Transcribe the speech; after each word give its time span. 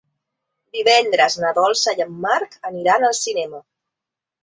Divendres 0.77 1.37
na 1.45 1.53
Dolça 1.59 1.95
i 2.01 2.07
en 2.09 2.19
Marc 2.27 2.59
aniran 2.73 3.11
al 3.11 3.19
cinema. 3.23 3.65